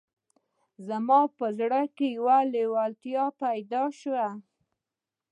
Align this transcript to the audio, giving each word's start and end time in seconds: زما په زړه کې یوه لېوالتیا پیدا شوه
زما 0.87 1.19
په 1.37 1.45
زړه 1.59 1.81
کې 1.95 2.07
یوه 2.17 2.37
لېوالتیا 2.53 3.25
پیدا 3.41 3.83
شوه 3.99 4.27